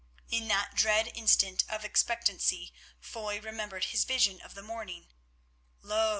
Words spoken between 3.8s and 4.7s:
his vision of the